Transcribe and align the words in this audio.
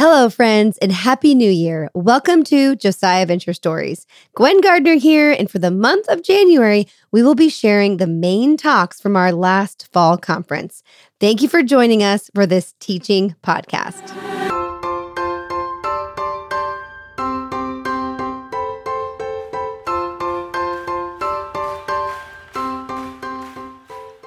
Hello, 0.00 0.30
friends, 0.30 0.78
and 0.78 0.92
Happy 0.92 1.34
New 1.34 1.50
Year. 1.50 1.90
Welcome 1.92 2.44
to 2.44 2.76
Josiah 2.76 3.26
Venture 3.26 3.52
Stories. 3.52 4.06
Gwen 4.36 4.60
Gardner 4.60 4.94
here, 4.94 5.32
and 5.32 5.50
for 5.50 5.58
the 5.58 5.72
month 5.72 6.08
of 6.08 6.22
January, 6.22 6.86
we 7.10 7.20
will 7.20 7.34
be 7.34 7.48
sharing 7.48 7.96
the 7.96 8.06
main 8.06 8.56
talks 8.56 9.00
from 9.00 9.16
our 9.16 9.32
last 9.32 9.88
fall 9.92 10.16
conference. 10.16 10.84
Thank 11.18 11.42
you 11.42 11.48
for 11.48 11.64
joining 11.64 12.04
us 12.04 12.30
for 12.32 12.46
this 12.46 12.76
teaching 12.78 13.34
podcast. 13.42 14.14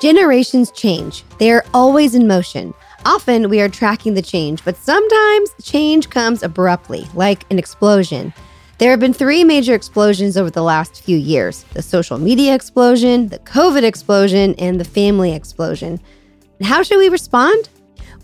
Generations 0.01 0.71
change, 0.71 1.23
they 1.37 1.49
are 1.51 1.63
always 1.73 2.13
in 2.13 2.27
motion. 2.27 2.73
Often 3.05 3.49
we 3.49 3.61
are 3.61 3.69
tracking 3.69 4.13
the 4.13 4.21
change, 4.21 4.63
but 4.63 4.77
sometimes 4.77 5.49
change 5.63 6.09
comes 6.09 6.43
abruptly, 6.43 7.07
like 7.15 7.49
an 7.49 7.57
explosion. 7.57 8.31
There 8.77 8.91
have 8.91 8.99
been 8.99 9.13
three 9.13 9.43
major 9.43 9.73
explosions 9.73 10.37
over 10.37 10.51
the 10.51 10.61
last 10.61 11.03
few 11.03 11.17
years 11.17 11.63
the 11.73 11.81
social 11.81 12.19
media 12.19 12.53
explosion, 12.53 13.27
the 13.27 13.39
COVID 13.39 13.83
explosion, 13.83 14.53
and 14.55 14.79
the 14.79 14.85
family 14.85 15.33
explosion. 15.33 15.99
How 16.61 16.83
should 16.83 16.99
we 16.99 17.09
respond? 17.09 17.69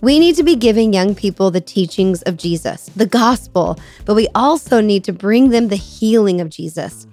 We 0.02 0.20
need 0.20 0.35
to 0.35 0.44
be 0.44 0.55
giving 0.55 0.94
young 0.94 1.16
people 1.16 1.49
the 1.49 1.62
teachings 1.62 2.21
of 2.23 2.38
Jesus, 2.38 2.91
the 2.96 3.07
gospel, 3.07 3.80
but 4.05 4.13
we 4.13 4.27
also 4.35 4.80
need 4.80 5.04
to 5.05 5.13
bring 5.13 5.49
them 5.49 5.70
the 5.70 5.76
healing 5.76 6.40
of 6.40 6.49
Jesus. 6.49 7.07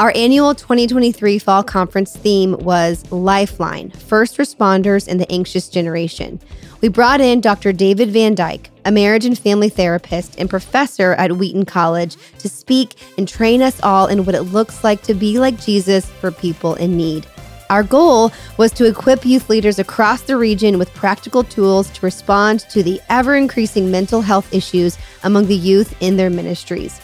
Our 0.00 0.12
annual 0.14 0.54
2023 0.54 1.40
Fall 1.40 1.64
Conference 1.64 2.16
theme 2.16 2.52
was 2.60 3.10
Lifeline 3.10 3.90
First 3.90 4.38
Responders 4.38 5.08
in 5.08 5.18
the 5.18 5.28
Anxious 5.28 5.68
Generation. 5.68 6.38
We 6.80 6.86
brought 6.86 7.20
in 7.20 7.40
Dr. 7.40 7.72
David 7.72 8.10
Van 8.10 8.36
Dyke, 8.36 8.70
a 8.84 8.92
marriage 8.92 9.24
and 9.24 9.36
family 9.36 9.68
therapist 9.68 10.38
and 10.38 10.48
professor 10.48 11.14
at 11.14 11.32
Wheaton 11.32 11.64
College, 11.64 12.14
to 12.38 12.48
speak 12.48 12.94
and 13.18 13.26
train 13.26 13.60
us 13.60 13.82
all 13.82 14.06
in 14.06 14.24
what 14.24 14.36
it 14.36 14.42
looks 14.42 14.84
like 14.84 15.02
to 15.02 15.14
be 15.14 15.40
like 15.40 15.60
Jesus 15.60 16.08
for 16.08 16.30
people 16.30 16.76
in 16.76 16.96
need. 16.96 17.26
Our 17.68 17.82
goal 17.82 18.30
was 18.56 18.70
to 18.74 18.84
equip 18.84 19.26
youth 19.26 19.50
leaders 19.50 19.80
across 19.80 20.22
the 20.22 20.36
region 20.36 20.78
with 20.78 20.94
practical 20.94 21.42
tools 21.42 21.90
to 21.90 22.06
respond 22.06 22.60
to 22.70 22.84
the 22.84 23.00
ever 23.08 23.34
increasing 23.34 23.90
mental 23.90 24.20
health 24.20 24.54
issues 24.54 24.96
among 25.24 25.48
the 25.48 25.56
youth 25.56 25.92
in 26.00 26.16
their 26.16 26.30
ministries. 26.30 27.00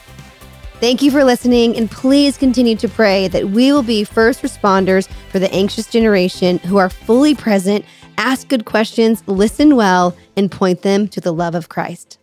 Thank 0.80 1.02
you 1.02 1.10
for 1.12 1.22
listening, 1.22 1.76
and 1.76 1.88
please 1.88 2.36
continue 2.36 2.74
to 2.76 2.88
pray 2.88 3.28
that 3.28 3.50
we 3.50 3.72
will 3.72 3.84
be 3.84 4.02
first 4.02 4.42
responders 4.42 5.08
for 5.30 5.38
the 5.38 5.50
anxious 5.52 5.86
generation 5.86 6.58
who 6.58 6.78
are 6.78 6.90
fully 6.90 7.34
present, 7.34 7.84
ask 8.18 8.48
good 8.48 8.64
questions, 8.64 9.22
listen 9.28 9.76
well, 9.76 10.16
and 10.36 10.50
point 10.50 10.82
them 10.82 11.06
to 11.08 11.20
the 11.20 11.32
love 11.32 11.54
of 11.54 11.68
Christ. 11.68 12.18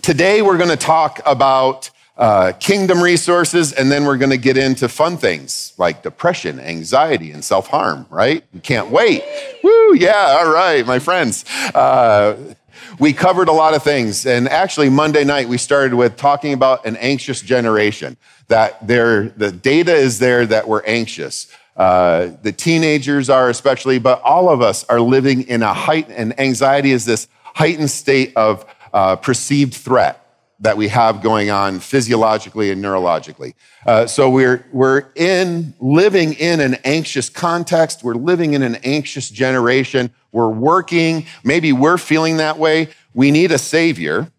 Today, 0.00 0.40
we're 0.40 0.56
going 0.56 0.70
to 0.70 0.76
talk 0.76 1.20
about 1.26 1.90
uh, 2.16 2.52
kingdom 2.58 3.02
resources, 3.02 3.72
and 3.74 3.92
then 3.92 4.06
we're 4.06 4.16
going 4.16 4.30
to 4.30 4.38
get 4.38 4.56
into 4.56 4.88
fun 4.88 5.18
things 5.18 5.74
like 5.76 6.02
depression, 6.02 6.58
anxiety, 6.58 7.30
and 7.30 7.44
self 7.44 7.68
harm, 7.68 8.06
right? 8.08 8.42
We 8.54 8.60
can't 8.60 8.90
wait. 8.90 9.22
Woo, 9.62 9.94
yeah, 9.94 10.38
all 10.40 10.50
right, 10.50 10.84
my 10.86 10.98
friends. 10.98 11.44
Uh, 11.74 12.54
we 12.98 13.12
covered 13.12 13.48
a 13.48 13.52
lot 13.52 13.74
of 13.74 13.82
things. 13.82 14.26
And 14.26 14.48
actually, 14.48 14.88
Monday 14.88 15.24
night, 15.24 15.48
we 15.48 15.58
started 15.58 15.94
with 15.94 16.16
talking 16.16 16.52
about 16.52 16.86
an 16.86 16.96
anxious 16.96 17.40
generation, 17.40 18.16
that 18.48 18.86
there, 18.86 19.28
the 19.30 19.52
data 19.52 19.94
is 19.94 20.18
there 20.18 20.46
that 20.46 20.66
we're 20.66 20.84
anxious. 20.84 21.52
Uh, 21.76 22.32
the 22.42 22.52
teenagers 22.52 23.30
are 23.30 23.50
especially, 23.50 23.98
but 23.98 24.20
all 24.22 24.48
of 24.48 24.60
us 24.60 24.84
are 24.84 25.00
living 25.00 25.42
in 25.42 25.62
a 25.62 25.72
heightened, 25.72 26.16
and 26.16 26.40
anxiety 26.40 26.92
is 26.92 27.04
this 27.04 27.28
heightened 27.42 27.90
state 27.90 28.32
of 28.36 28.64
uh, 28.92 29.16
perceived 29.16 29.74
threat 29.74 30.27
that 30.60 30.76
we 30.76 30.88
have 30.88 31.22
going 31.22 31.50
on 31.50 31.78
physiologically 31.78 32.70
and 32.70 32.82
neurologically. 32.82 33.54
Uh, 33.86 34.06
so 34.06 34.28
we're, 34.28 34.66
we're 34.72 35.04
in 35.14 35.74
living 35.78 36.32
in 36.34 36.60
an 36.60 36.74
anxious 36.84 37.30
context. 37.30 38.02
We're 38.02 38.14
living 38.14 38.54
in 38.54 38.62
an 38.62 38.76
anxious 38.76 39.30
generation. 39.30 40.10
We're 40.32 40.48
working. 40.48 41.26
Maybe 41.44 41.72
we're 41.72 41.98
feeling 41.98 42.38
that 42.38 42.58
way. 42.58 42.88
We 43.14 43.30
need 43.30 43.52
a 43.52 43.58
savior. 43.58 44.32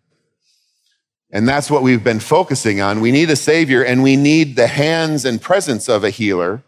And 1.31 1.47
that's 1.47 1.71
what 1.71 1.83
we've 1.83 2.03
been 2.03 2.19
focusing 2.19 2.81
on. 2.81 2.99
We 3.01 3.11
need 3.11 3.29
a 3.29 3.35
savior 3.35 3.83
and 3.83 4.03
we 4.03 4.15
need 4.15 4.55
the 4.55 4.67
hands 4.67 5.25
and 5.25 5.41
presence 5.41 5.87
of 5.87 6.03
a 6.03 6.09
healer 6.09 6.63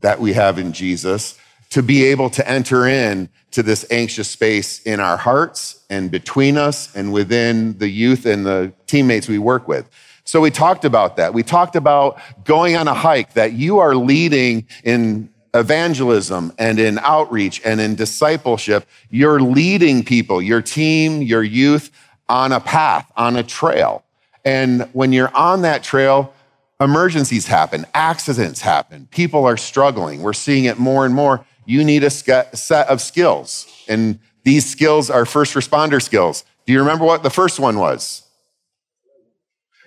that 0.00 0.18
we 0.18 0.32
have 0.32 0.58
in 0.58 0.72
Jesus 0.72 1.38
to 1.76 1.82
be 1.82 2.04
able 2.04 2.30
to 2.30 2.50
enter 2.50 2.86
in 2.86 3.28
to 3.50 3.62
this 3.62 3.84
anxious 3.90 4.30
space 4.30 4.80
in 4.84 4.98
our 4.98 5.18
hearts 5.18 5.84
and 5.90 6.10
between 6.10 6.56
us 6.56 6.96
and 6.96 7.12
within 7.12 7.76
the 7.76 7.86
youth 7.86 8.24
and 8.24 8.46
the 8.46 8.72
teammates 8.86 9.28
we 9.28 9.38
work 9.38 9.68
with. 9.68 9.86
So 10.24 10.40
we 10.40 10.50
talked 10.50 10.86
about 10.86 11.16
that. 11.18 11.34
We 11.34 11.42
talked 11.42 11.76
about 11.76 12.18
going 12.44 12.76
on 12.76 12.88
a 12.88 12.94
hike 12.94 13.34
that 13.34 13.52
you 13.52 13.78
are 13.78 13.94
leading 13.94 14.66
in 14.84 15.28
evangelism 15.52 16.50
and 16.56 16.78
in 16.78 16.98
outreach 17.00 17.60
and 17.62 17.78
in 17.78 17.94
discipleship. 17.94 18.88
You're 19.10 19.40
leading 19.40 20.02
people, 20.02 20.40
your 20.40 20.62
team, 20.62 21.20
your 21.20 21.42
youth 21.42 21.90
on 22.26 22.52
a 22.52 22.60
path, 22.60 23.12
on 23.18 23.36
a 23.36 23.42
trail. 23.42 24.02
And 24.46 24.88
when 24.94 25.12
you're 25.12 25.36
on 25.36 25.60
that 25.60 25.82
trail, 25.82 26.32
emergencies 26.80 27.46
happen, 27.46 27.84
accidents 27.92 28.62
happen, 28.62 29.08
people 29.10 29.44
are 29.44 29.58
struggling. 29.58 30.22
We're 30.22 30.32
seeing 30.32 30.64
it 30.64 30.78
more 30.78 31.04
and 31.04 31.14
more 31.14 31.44
you 31.66 31.84
need 31.84 32.04
a 32.04 32.10
set 32.10 32.88
of 32.88 33.00
skills. 33.00 33.66
And 33.88 34.18
these 34.44 34.64
skills 34.64 35.10
are 35.10 35.26
first 35.26 35.54
responder 35.54 36.00
skills. 36.00 36.44
Do 36.64 36.72
you 36.72 36.78
remember 36.78 37.04
what 37.04 37.22
the 37.22 37.30
first 37.30 37.60
one 37.60 37.78
was? 37.78 38.22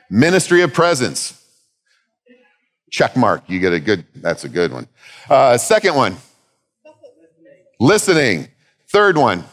Ministry 0.09 0.61
of 0.61 0.73
presence. 0.73 1.35
Check 2.91 3.15
mark. 3.15 3.43
You 3.47 3.59
get 3.59 3.73
a 3.73 3.79
good, 3.79 4.05
that's 4.15 4.43
a 4.43 4.49
good 4.49 4.73
one. 4.73 4.87
Uh, 5.29 5.57
second 5.57 5.95
one, 5.95 6.17
listening. 7.79 8.49
Third 8.87 9.17
one, 9.17 9.43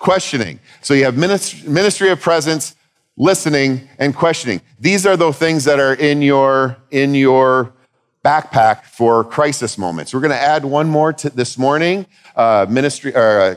questioning. 0.00 0.58
So 0.82 0.92
you 0.92 1.04
have 1.04 1.16
ministry 1.16 2.08
of 2.10 2.20
presence, 2.20 2.74
listening, 3.16 3.88
and 3.96 4.12
questioning. 4.14 4.60
These 4.80 5.06
are 5.06 5.16
the 5.16 5.32
things 5.32 5.62
that 5.64 5.78
are 5.78 5.94
in 5.94 6.20
your, 6.20 6.76
in 6.90 7.14
your 7.14 7.72
backpack 8.24 8.84
for 8.84 9.22
crisis 9.22 9.76
moments. 9.76 10.14
We're 10.14 10.20
going 10.20 10.30
to 10.30 10.40
add 10.40 10.64
one 10.64 10.88
more 10.88 11.12
to 11.12 11.30
this 11.30 11.58
morning, 11.58 12.06
uh, 12.34 12.66
ministry 12.68 13.14
or 13.14 13.40
uh, 13.40 13.56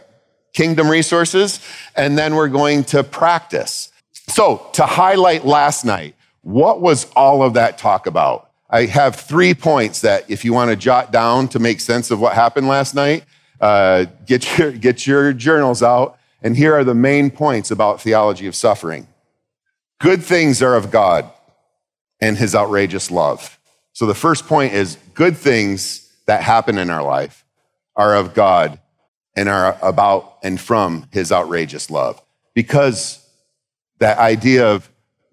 kingdom 0.54 0.90
resources, 0.90 1.60
and 1.96 2.18
then 2.18 2.36
we're 2.36 2.50
going 2.50 2.84
to 2.86 3.04
practice. 3.04 3.92
So, 4.12 4.68
to 4.74 4.86
highlight 4.86 5.46
last 5.46 5.86
night, 5.86 6.16
what 6.42 6.82
was 6.82 7.06
all 7.16 7.44
of 7.44 7.54
that 7.54 7.78
talk 7.78 8.08
about? 8.08 8.52
I 8.70 8.86
have 8.86 9.16
three 9.16 9.54
points 9.54 10.02
that 10.02 10.30
if 10.30 10.44
you 10.44 10.52
want 10.52 10.70
to 10.72 10.76
jot 10.76 11.12
down 11.12 11.48
to 11.50 11.60
make 11.60 11.80
sense 11.80 12.12
of 12.12 12.20
what 12.20 12.34
happened 12.34 12.68
last 12.68 12.94
night, 12.94 13.24
uh, 13.62 14.06
get, 14.26 14.58
your, 14.58 14.72
get 14.72 15.08
your 15.08 15.32
journals 15.32 15.82
out. 15.82 16.18
And 16.42 16.56
here 16.56 16.76
are 16.76 16.84
the 16.84 16.94
main 16.94 17.32
points 17.32 17.72
about 17.72 18.02
theology 18.02 18.46
of 18.46 18.56
suffering. 18.56 19.08
Good 20.00 20.22
things 20.24 20.62
are 20.62 20.76
of 20.76 20.92
God 20.92 21.32
and 22.20 22.38
his 22.38 22.54
outrageous 22.54 23.10
love. 23.10 23.57
So 23.98 24.06
the 24.06 24.14
first 24.14 24.46
point 24.46 24.76
is 24.76 24.96
good 25.16 25.36
things 25.36 26.08
that 26.28 26.44
happen 26.44 26.78
in 26.78 26.92
our 26.92 27.02
life 27.02 27.44
are 27.96 28.16
of 28.16 28.36
God 28.36 28.80
and 29.36 29.50
are 29.50 29.76
about 29.82 30.38
and 30.44 30.62
from 30.62 31.08
his 31.12 31.32
outrageous 31.32 31.90
love. 31.90 32.22
Because 32.54 33.28
that 33.98 34.20
idea 34.20 34.68
of 34.72 34.88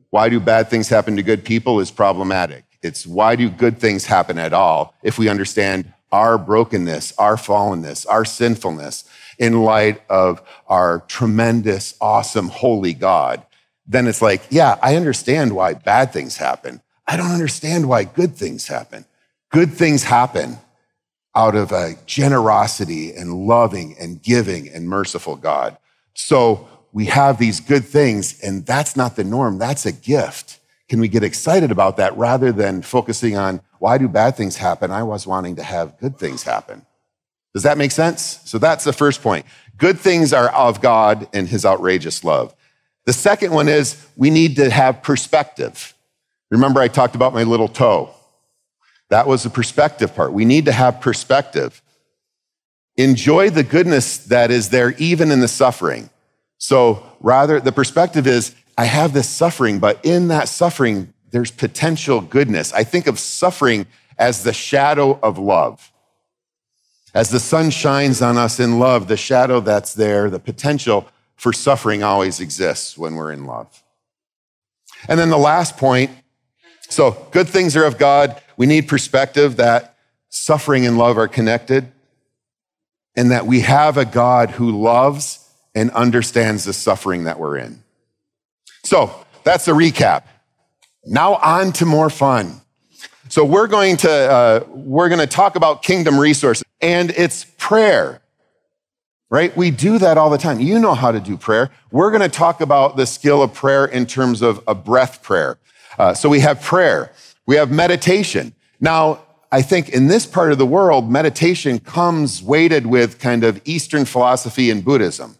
why 0.08 0.30
do 0.30 0.40
bad 0.40 0.70
things 0.70 0.88
happen 0.88 1.14
to 1.16 1.22
good 1.22 1.44
people 1.44 1.78
is 1.78 1.90
problematic. 1.90 2.64
It's 2.82 3.06
why 3.06 3.36
do 3.36 3.50
good 3.50 3.78
things 3.80 4.06
happen 4.06 4.38
at 4.38 4.54
all 4.54 4.94
if 5.02 5.18
we 5.18 5.28
understand 5.28 5.92
our 6.10 6.38
brokenness, 6.38 7.12
our 7.18 7.36
fallenness, 7.36 8.06
our 8.08 8.24
sinfulness 8.24 9.04
in 9.38 9.60
light 9.60 10.00
of 10.08 10.40
our 10.68 11.00
tremendous, 11.00 11.94
awesome, 12.00 12.48
holy 12.48 12.94
God. 12.94 13.44
Then 13.86 14.06
it's 14.06 14.22
like, 14.22 14.40
yeah, 14.48 14.78
I 14.82 14.96
understand 14.96 15.54
why 15.54 15.74
bad 15.74 16.14
things 16.14 16.38
happen. 16.38 16.80
I 17.06 17.16
don't 17.16 17.30
understand 17.30 17.88
why 17.88 18.04
good 18.04 18.36
things 18.36 18.66
happen. 18.66 19.04
Good 19.50 19.72
things 19.72 20.04
happen 20.04 20.58
out 21.34 21.54
of 21.54 21.72
a 21.72 21.96
generosity 22.06 23.12
and 23.12 23.46
loving 23.46 23.96
and 23.98 24.22
giving 24.22 24.68
and 24.68 24.88
merciful 24.88 25.36
God. 25.36 25.76
So 26.14 26.68
we 26.92 27.06
have 27.06 27.38
these 27.38 27.60
good 27.60 27.84
things, 27.84 28.40
and 28.40 28.64
that's 28.64 28.96
not 28.96 29.16
the 29.16 29.24
norm. 29.24 29.58
That's 29.58 29.84
a 29.84 29.92
gift. 29.92 30.60
Can 30.88 31.00
we 31.00 31.08
get 31.08 31.24
excited 31.24 31.70
about 31.70 31.96
that 31.96 32.16
rather 32.16 32.52
than 32.52 32.82
focusing 32.82 33.36
on 33.36 33.60
why 33.78 33.98
do 33.98 34.06
bad 34.06 34.36
things 34.36 34.56
happen? 34.56 34.90
I 34.90 35.02
was 35.02 35.26
wanting 35.26 35.56
to 35.56 35.62
have 35.62 35.98
good 35.98 36.18
things 36.18 36.44
happen. 36.44 36.86
Does 37.52 37.64
that 37.64 37.78
make 37.78 37.90
sense? 37.90 38.40
So 38.44 38.58
that's 38.58 38.84
the 38.84 38.92
first 38.92 39.22
point. 39.22 39.46
Good 39.76 39.98
things 39.98 40.32
are 40.32 40.48
of 40.50 40.80
God 40.80 41.28
and 41.32 41.48
his 41.48 41.64
outrageous 41.64 42.22
love. 42.22 42.54
The 43.06 43.12
second 43.12 43.52
one 43.52 43.68
is 43.68 44.06
we 44.16 44.30
need 44.30 44.56
to 44.56 44.70
have 44.70 45.02
perspective. 45.02 45.93
Remember, 46.50 46.80
I 46.80 46.88
talked 46.88 47.14
about 47.14 47.34
my 47.34 47.42
little 47.42 47.68
toe. 47.68 48.10
That 49.10 49.26
was 49.26 49.42
the 49.42 49.50
perspective 49.50 50.14
part. 50.14 50.32
We 50.32 50.44
need 50.44 50.64
to 50.66 50.72
have 50.72 51.00
perspective. 51.00 51.82
Enjoy 52.96 53.50
the 53.50 53.62
goodness 53.62 54.18
that 54.18 54.50
is 54.50 54.70
there, 54.70 54.92
even 54.92 55.30
in 55.30 55.40
the 55.40 55.48
suffering. 55.48 56.10
So 56.58 57.04
rather, 57.20 57.60
the 57.60 57.72
perspective 57.72 58.26
is 58.26 58.54
I 58.78 58.84
have 58.84 59.12
this 59.12 59.28
suffering, 59.28 59.78
but 59.78 60.04
in 60.04 60.28
that 60.28 60.48
suffering, 60.48 61.12
there's 61.30 61.50
potential 61.50 62.20
goodness. 62.20 62.72
I 62.72 62.84
think 62.84 63.06
of 63.06 63.18
suffering 63.18 63.86
as 64.18 64.44
the 64.44 64.52
shadow 64.52 65.18
of 65.22 65.38
love. 65.38 65.92
As 67.12 67.30
the 67.30 67.40
sun 67.40 67.70
shines 67.70 68.22
on 68.22 68.36
us 68.36 68.58
in 68.58 68.78
love, 68.78 69.06
the 69.06 69.16
shadow 69.16 69.60
that's 69.60 69.94
there, 69.94 70.30
the 70.30 70.40
potential 70.40 71.08
for 71.36 71.52
suffering 71.52 72.02
always 72.02 72.40
exists 72.40 72.98
when 72.98 73.14
we're 73.14 73.32
in 73.32 73.46
love. 73.46 73.82
And 75.08 75.18
then 75.18 75.30
the 75.30 75.38
last 75.38 75.76
point 75.76 76.10
so, 76.88 77.26
good 77.30 77.48
things 77.48 77.76
are 77.76 77.84
of 77.84 77.98
God. 77.98 78.40
We 78.56 78.66
need 78.66 78.88
perspective 78.88 79.56
that 79.56 79.96
suffering 80.28 80.86
and 80.86 80.98
love 80.98 81.18
are 81.18 81.28
connected, 81.28 81.90
and 83.16 83.30
that 83.30 83.46
we 83.46 83.60
have 83.60 83.96
a 83.96 84.04
God 84.04 84.50
who 84.50 84.70
loves 84.70 85.48
and 85.74 85.90
understands 85.92 86.64
the 86.64 86.72
suffering 86.72 87.24
that 87.24 87.38
we're 87.38 87.56
in. 87.56 87.82
So, 88.82 89.24
that's 89.44 89.66
a 89.68 89.72
recap. 89.72 90.24
Now, 91.04 91.34
on 91.34 91.72
to 91.74 91.86
more 91.86 92.10
fun. 92.10 92.60
So, 93.28 93.44
we're 93.44 93.66
going 93.66 93.96
to, 93.98 94.10
uh, 94.10 94.64
we're 94.68 95.08
going 95.08 95.20
to 95.20 95.26
talk 95.26 95.56
about 95.56 95.82
kingdom 95.82 96.18
resources, 96.18 96.64
and 96.80 97.10
it's 97.10 97.46
prayer 97.58 98.20
right? 99.30 99.56
We 99.56 99.72
do 99.72 99.98
that 99.98 100.16
all 100.16 100.30
the 100.30 100.38
time. 100.38 100.60
You 100.60 100.78
know 100.78 100.94
how 100.94 101.10
to 101.10 101.18
do 101.18 101.36
prayer. 101.36 101.70
We're 101.90 102.12
going 102.12 102.22
to 102.22 102.28
talk 102.28 102.60
about 102.60 102.96
the 102.96 103.04
skill 103.04 103.42
of 103.42 103.52
prayer 103.52 103.84
in 103.84 104.06
terms 104.06 104.42
of 104.42 104.62
a 104.68 104.76
breath 104.76 105.24
prayer. 105.24 105.58
Uh, 105.98 106.14
so 106.14 106.28
we 106.28 106.40
have 106.40 106.62
prayer, 106.62 107.12
we 107.46 107.56
have 107.56 107.70
meditation. 107.70 108.54
Now, 108.80 109.20
I 109.52 109.62
think 109.62 109.90
in 109.90 110.08
this 110.08 110.26
part 110.26 110.50
of 110.50 110.58
the 110.58 110.66
world, 110.66 111.10
meditation 111.10 111.78
comes 111.78 112.42
weighted 112.42 112.86
with 112.86 113.20
kind 113.20 113.44
of 113.44 113.60
Eastern 113.64 114.04
philosophy 114.04 114.70
and 114.70 114.84
Buddhism. 114.84 115.36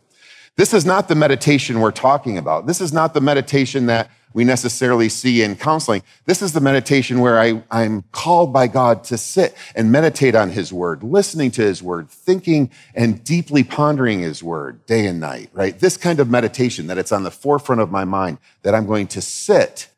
This 0.57 0.73
is 0.73 0.87
not 0.87 1.09
the 1.09 1.17
meditation 1.17 1.81
we're 1.81 1.91
talking 1.91 2.39
about. 2.39 2.67
This 2.67 2.81
is 2.81 2.93
not 2.93 3.13
the 3.13 3.21
meditation 3.21 3.87
that 3.87 4.09
we 4.33 4.45
necessarily 4.45 5.09
see 5.09 5.43
in 5.43 5.57
counseling. 5.57 6.03
This 6.27 6.43
is 6.43 6.53
the 6.53 6.61
meditation 6.61 7.21
where 7.21 7.41
I, 7.41 7.63
I'm 7.71 8.03
called 8.13 8.53
by 8.53 8.67
God 8.67 9.03
to 9.05 9.19
sit 9.19 9.57
and 9.75 9.91
meditate 9.91 10.35
on 10.35 10.51
His 10.51 10.73
Word, 10.73 11.03
listening 11.03 11.51
to 11.53 11.63
His 11.63 11.83
Word, 11.83 12.09
thinking 12.09 12.71
and 12.95 13.23
deeply 13.25 13.65
pondering 13.65 14.21
His 14.21 14.43
Word 14.43 14.85
day 14.87 15.07
and 15.07 15.19
night, 15.19 15.51
right? 15.53 15.79
This 15.79 15.97
kind 15.97 16.21
of 16.21 16.29
meditation 16.29 16.89
that 16.89 16.99
it's 16.99 17.13
on 17.13 17.23
the 17.23 17.31
forefront 17.31 17.81
of 17.81 17.91
my 17.91 18.05
mind, 18.05 18.39
that 18.63 18.75
I'm 18.75 18.87
going 18.87 19.07
to 19.09 19.21
sit 19.21 19.89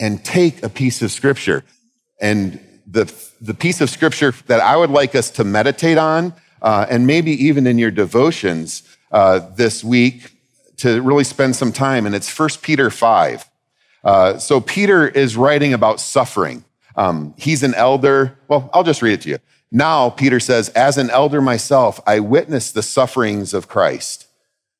and 0.00 0.24
take 0.24 0.62
a 0.62 0.68
piece 0.68 1.02
of 1.02 1.10
Scripture. 1.10 1.64
And 2.20 2.60
the, 2.86 3.12
the 3.40 3.54
piece 3.54 3.80
of 3.80 3.90
Scripture 3.90 4.34
that 4.46 4.60
I 4.60 4.76
would 4.76 4.90
like 4.90 5.14
us 5.14 5.30
to 5.32 5.44
meditate 5.44 5.98
on, 5.98 6.34
uh, 6.62 6.86
and 6.88 7.06
maybe 7.06 7.32
even 7.44 7.66
in 7.66 7.78
your 7.78 7.90
devotions 7.90 8.82
uh, 9.12 9.40
this 9.56 9.84
week, 9.84 10.32
to 10.78 11.02
really 11.02 11.24
spend 11.24 11.56
some 11.56 11.72
time, 11.72 12.06
and 12.06 12.14
it's 12.14 12.36
1 12.36 12.50
Peter 12.62 12.90
5. 12.90 13.44
Uh, 14.04 14.38
so 14.38 14.60
Peter 14.60 15.08
is 15.08 15.36
writing 15.36 15.74
about 15.74 16.00
suffering. 16.00 16.64
Um, 16.96 17.34
he's 17.36 17.62
an 17.62 17.74
elder. 17.74 18.38
Well, 18.48 18.70
I'll 18.72 18.84
just 18.84 19.02
read 19.02 19.14
it 19.14 19.20
to 19.22 19.30
you. 19.30 19.38
Now, 19.70 20.10
Peter 20.10 20.40
says, 20.40 20.70
as 20.70 20.96
an 20.96 21.10
elder 21.10 21.42
myself, 21.42 22.00
I 22.06 22.20
witness 22.20 22.72
the 22.72 22.82
sufferings 22.82 23.52
of 23.52 23.68
Christ, 23.68 24.26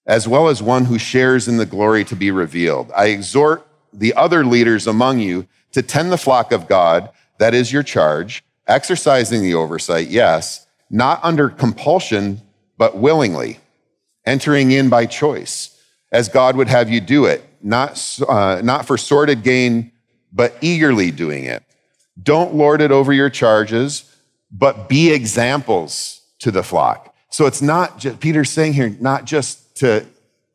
as 0.06 0.26
well 0.26 0.48
as 0.48 0.62
one 0.62 0.86
who 0.86 0.98
shares 0.98 1.46
in 1.46 1.58
the 1.58 1.66
glory 1.66 2.04
to 2.04 2.16
be 2.16 2.30
revealed. 2.30 2.90
I 2.96 3.06
exhort 3.06 3.67
the 3.92 4.14
other 4.14 4.44
leaders 4.44 4.86
among 4.86 5.20
you 5.20 5.46
to 5.72 5.82
tend 5.82 6.12
the 6.12 6.18
flock 6.18 6.52
of 6.52 6.68
God, 6.68 7.10
that 7.38 7.54
is 7.54 7.72
your 7.72 7.82
charge, 7.82 8.44
exercising 8.66 9.42
the 9.42 9.54
oversight, 9.54 10.08
yes, 10.08 10.66
not 10.90 11.20
under 11.22 11.48
compulsion, 11.48 12.40
but 12.76 12.96
willingly, 12.96 13.58
entering 14.24 14.70
in 14.70 14.88
by 14.88 15.06
choice 15.06 15.78
as 16.10 16.28
God 16.28 16.56
would 16.56 16.68
have 16.68 16.88
you 16.88 17.00
do 17.00 17.26
it, 17.26 17.44
not, 17.62 18.18
uh, 18.28 18.60
not 18.64 18.86
for 18.86 18.96
sordid 18.96 19.42
gain, 19.42 19.92
but 20.32 20.56
eagerly 20.60 21.10
doing 21.10 21.44
it. 21.44 21.62
Don't 22.22 22.54
lord 22.54 22.80
it 22.80 22.90
over 22.90 23.12
your 23.12 23.30
charges, 23.30 24.16
but 24.50 24.88
be 24.88 25.12
examples 25.12 26.22
to 26.38 26.50
the 26.50 26.62
flock. 26.62 27.14
So 27.30 27.46
it's 27.46 27.60
not 27.60 27.98
just, 27.98 28.20
Peter's 28.20 28.50
saying 28.50 28.72
here, 28.72 28.96
not 29.00 29.24
just 29.24 29.76
to 29.76 30.06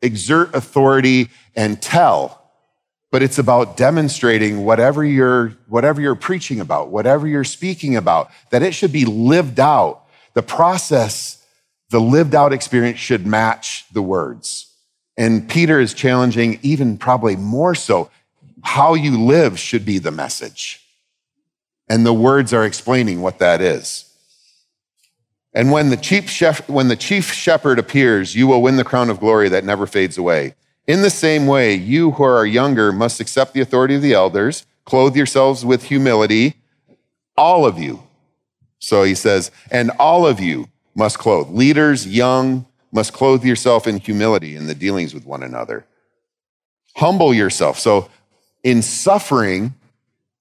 exert 0.02 0.54
authority 0.54 1.30
and 1.54 1.80
tell, 1.80 2.43
but 3.14 3.22
it's 3.22 3.38
about 3.38 3.76
demonstrating 3.76 4.64
whatever 4.64 5.04
you're, 5.04 5.50
whatever 5.68 6.00
you're 6.00 6.16
preaching 6.16 6.58
about, 6.58 6.88
whatever 6.88 7.28
you're 7.28 7.44
speaking 7.44 7.94
about, 7.94 8.28
that 8.50 8.60
it 8.60 8.74
should 8.74 8.90
be 8.90 9.04
lived 9.04 9.60
out. 9.60 10.02
The 10.32 10.42
process, 10.42 11.40
the 11.90 12.00
lived 12.00 12.34
out 12.34 12.52
experience 12.52 12.98
should 12.98 13.24
match 13.24 13.84
the 13.92 14.02
words. 14.02 14.68
And 15.16 15.48
Peter 15.48 15.78
is 15.78 15.94
challenging, 15.94 16.58
even 16.62 16.98
probably 16.98 17.36
more 17.36 17.76
so, 17.76 18.10
how 18.64 18.94
you 18.94 19.16
live 19.16 19.60
should 19.60 19.86
be 19.86 19.98
the 19.98 20.10
message. 20.10 20.84
And 21.88 22.04
the 22.04 22.12
words 22.12 22.52
are 22.52 22.64
explaining 22.64 23.22
what 23.22 23.38
that 23.38 23.60
is. 23.60 24.12
And 25.52 25.70
when 25.70 25.90
the 25.90 25.96
chief, 25.96 26.68
when 26.68 26.88
the 26.88 26.96
chief 26.96 27.32
shepherd 27.32 27.78
appears, 27.78 28.34
you 28.34 28.48
will 28.48 28.60
win 28.60 28.74
the 28.74 28.82
crown 28.82 29.08
of 29.08 29.20
glory 29.20 29.50
that 29.50 29.62
never 29.62 29.86
fades 29.86 30.18
away. 30.18 30.56
In 30.86 31.02
the 31.02 31.10
same 31.10 31.46
way, 31.46 31.74
you 31.74 32.12
who 32.12 32.22
are 32.24 32.44
younger 32.44 32.92
must 32.92 33.20
accept 33.20 33.54
the 33.54 33.60
authority 33.60 33.94
of 33.94 34.02
the 34.02 34.12
elders, 34.12 34.66
clothe 34.84 35.16
yourselves 35.16 35.64
with 35.64 35.84
humility, 35.84 36.56
all 37.36 37.64
of 37.64 37.78
you. 37.78 38.02
So 38.78 39.02
he 39.02 39.14
says, 39.14 39.50
and 39.70 39.90
all 39.98 40.26
of 40.26 40.40
you 40.40 40.68
must 40.94 41.18
clothe 41.18 41.48
leaders, 41.48 42.06
young, 42.06 42.66
must 42.92 43.12
clothe 43.12 43.44
yourself 43.44 43.86
in 43.86 43.98
humility 43.98 44.56
in 44.56 44.66
the 44.66 44.74
dealings 44.74 45.14
with 45.14 45.24
one 45.24 45.42
another. 45.42 45.86
Humble 46.96 47.34
yourself. 47.34 47.78
So 47.78 48.10
in 48.62 48.82
suffering, 48.82 49.74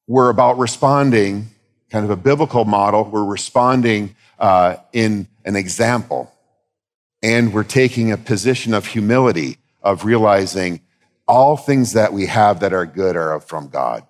we're 0.07 0.29
about 0.29 0.57
responding, 0.57 1.47
kind 1.89 2.03
of 2.03 2.11
a 2.11 2.17
biblical 2.17 2.65
model. 2.65 3.05
We're 3.05 3.23
responding 3.23 4.15
uh, 4.37 4.75
in 4.91 5.27
an 5.45 5.55
example. 5.55 6.31
And 7.23 7.53
we're 7.53 7.63
taking 7.63 8.11
a 8.11 8.17
position 8.17 8.73
of 8.73 8.87
humility, 8.87 9.57
of 9.83 10.05
realizing 10.05 10.81
all 11.27 11.57
things 11.57 11.93
that 11.93 12.13
we 12.13 12.25
have 12.25 12.59
that 12.61 12.73
are 12.73 12.85
good 12.85 13.15
are 13.15 13.39
from 13.39 13.69
God. 13.69 14.05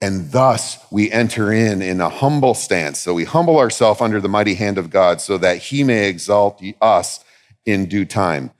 And 0.00 0.30
thus 0.30 0.78
we 0.90 1.10
enter 1.10 1.52
in 1.52 1.80
in 1.80 2.00
a 2.00 2.08
humble 2.08 2.54
stance. 2.54 2.98
So 2.98 3.14
we 3.14 3.24
humble 3.24 3.58
ourselves 3.58 4.00
under 4.00 4.20
the 4.20 4.28
mighty 4.28 4.54
hand 4.54 4.78
of 4.78 4.90
God 4.90 5.20
so 5.20 5.38
that 5.38 5.58
he 5.58 5.84
may 5.84 6.08
exalt 6.08 6.62
us 6.80 7.24
in 7.64 7.86
due 7.86 8.04
time. 8.04 8.50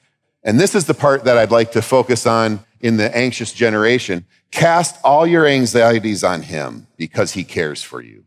And 0.43 0.59
this 0.59 0.75
is 0.75 0.87
the 0.87 0.95
part 0.95 1.25
that 1.25 1.37
I'd 1.37 1.51
like 1.51 1.73
to 1.73 1.83
focus 1.83 2.27
on 2.27 2.61
in 2.81 2.97
the 2.97 3.15
anxious 3.17 3.53
generation. 3.53 4.25
Cast 4.51 4.97
all 5.05 5.27
your 5.27 5.47
anxieties 5.47 6.25
on 6.25 6.43
him 6.43 6.87
because 6.97 7.33
he 7.33 7.45
cares 7.45 7.83
for 7.83 8.01
you. 8.01 8.25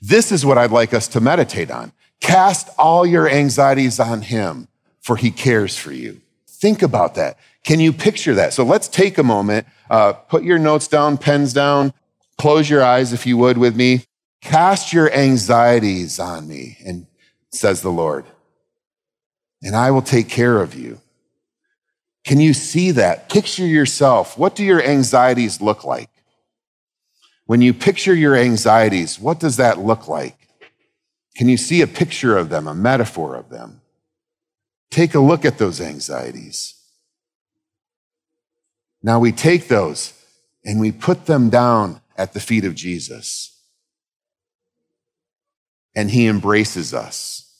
This 0.00 0.30
is 0.30 0.44
what 0.44 0.58
I'd 0.58 0.70
like 0.70 0.94
us 0.94 1.08
to 1.08 1.20
meditate 1.20 1.70
on. 1.70 1.92
Cast 2.20 2.68
all 2.78 3.04
your 3.04 3.28
anxieties 3.28 3.98
on 3.98 4.22
him 4.22 4.68
for 5.00 5.16
he 5.16 5.30
cares 5.30 5.76
for 5.76 5.92
you. 5.92 6.20
Think 6.62 6.80
about 6.80 7.16
that. 7.16 7.36
Can 7.62 7.78
you 7.78 7.92
picture 7.92 8.34
that? 8.36 8.54
So 8.54 8.64
let's 8.64 8.88
take 8.88 9.18
a 9.18 9.22
moment, 9.22 9.66
uh, 9.90 10.14
put 10.14 10.44
your 10.44 10.58
notes 10.58 10.88
down, 10.88 11.18
pens 11.18 11.52
down, 11.52 11.92
close 12.38 12.70
your 12.70 12.82
eyes 12.82 13.12
if 13.12 13.26
you 13.26 13.36
would 13.36 13.58
with 13.58 13.76
me. 13.76 14.04
Cast 14.40 14.92
your 14.94 15.12
anxieties 15.12 16.18
on 16.18 16.48
me, 16.48 16.78
and 16.86 17.06
says 17.52 17.82
the 17.82 17.92
Lord 17.92 18.24
and 19.62 19.76
I 19.76 19.90
will 19.90 20.02
take 20.02 20.28
care 20.28 20.60
of 20.60 20.74
you. 20.74 21.00
Can 22.24 22.40
you 22.40 22.52
see 22.52 22.90
that? 22.92 23.28
Picture 23.28 23.66
yourself. 23.66 24.36
What 24.36 24.54
do 24.54 24.64
your 24.64 24.82
anxieties 24.82 25.60
look 25.60 25.84
like? 25.84 26.10
When 27.46 27.62
you 27.62 27.72
picture 27.74 28.14
your 28.14 28.36
anxieties, 28.36 29.18
what 29.18 29.40
does 29.40 29.56
that 29.56 29.78
look 29.78 30.08
like? 30.08 30.36
Can 31.36 31.48
you 31.48 31.56
see 31.56 31.80
a 31.80 31.86
picture 31.86 32.36
of 32.36 32.48
them, 32.48 32.66
a 32.66 32.74
metaphor 32.74 33.34
of 33.36 33.48
them? 33.48 33.81
Take 34.92 35.14
a 35.14 35.20
look 35.20 35.46
at 35.46 35.56
those 35.56 35.80
anxieties. 35.80 36.74
Now 39.02 39.18
we 39.18 39.32
take 39.32 39.68
those 39.68 40.12
and 40.66 40.78
we 40.78 40.92
put 40.92 41.24
them 41.24 41.48
down 41.48 42.02
at 42.16 42.34
the 42.34 42.40
feet 42.40 42.66
of 42.66 42.74
Jesus. 42.74 43.58
And 45.96 46.10
he 46.10 46.26
embraces 46.26 46.92
us. 46.92 47.54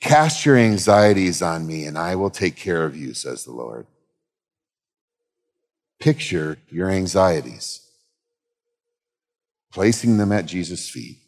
Cast 0.00 0.44
your 0.44 0.56
anxieties 0.56 1.40
on 1.40 1.66
me, 1.66 1.86
and 1.86 1.96
I 1.96 2.14
will 2.14 2.30
take 2.30 2.54
care 2.54 2.84
of 2.84 2.94
you, 2.94 3.14
says 3.14 3.44
the 3.44 3.52
Lord. 3.52 3.86
Picture 5.98 6.58
your 6.68 6.90
anxieties, 6.90 7.80
placing 9.72 10.18
them 10.18 10.32
at 10.32 10.46
Jesus' 10.46 10.88
feet, 10.88 11.18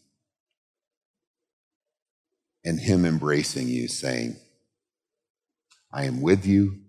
and 2.64 2.80
Him 2.80 3.04
embracing 3.04 3.68
you, 3.68 3.88
saying, 3.88 4.36
I 5.92 6.04
am 6.04 6.20
with 6.20 6.46
you, 6.46 6.80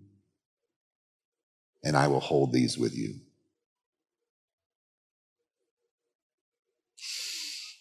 and 1.82 1.96
I 1.96 2.06
will 2.08 2.20
hold 2.20 2.52
these 2.52 2.78
with 2.78 2.96
you. 2.96 3.14